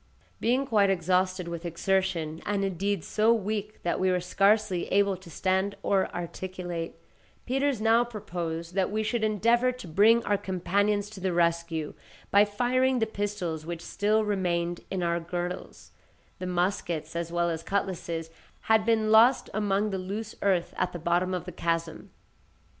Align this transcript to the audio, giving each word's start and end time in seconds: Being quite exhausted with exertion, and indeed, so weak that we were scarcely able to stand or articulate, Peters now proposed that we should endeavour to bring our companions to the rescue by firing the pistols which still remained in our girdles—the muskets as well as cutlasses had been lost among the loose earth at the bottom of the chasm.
Being 0.39 0.65
quite 0.65 0.89
exhausted 0.89 1.47
with 1.47 1.63
exertion, 1.63 2.41
and 2.43 2.65
indeed, 2.65 3.03
so 3.03 3.31
weak 3.31 3.83
that 3.83 3.99
we 3.99 4.09
were 4.09 4.19
scarcely 4.19 4.87
able 4.91 5.15
to 5.17 5.29
stand 5.29 5.75
or 5.83 6.07
articulate, 6.09 6.95
Peters 7.45 7.79
now 7.79 8.03
proposed 8.03 8.73
that 8.73 8.89
we 8.89 9.03
should 9.03 9.23
endeavour 9.23 9.71
to 9.73 9.87
bring 9.87 10.23
our 10.25 10.39
companions 10.39 11.07
to 11.11 11.19
the 11.19 11.31
rescue 11.31 11.93
by 12.31 12.45
firing 12.45 12.97
the 12.97 13.05
pistols 13.05 13.63
which 13.63 13.83
still 13.83 14.25
remained 14.25 14.81
in 14.89 15.03
our 15.03 15.19
girdles—the 15.19 16.47
muskets 16.47 17.15
as 17.15 17.31
well 17.31 17.51
as 17.51 17.61
cutlasses 17.61 18.31
had 18.61 18.83
been 18.87 19.11
lost 19.11 19.51
among 19.53 19.91
the 19.91 19.99
loose 19.99 20.33
earth 20.41 20.73
at 20.77 20.93
the 20.93 20.97
bottom 20.97 21.31
of 21.35 21.45
the 21.45 21.51
chasm. 21.51 22.09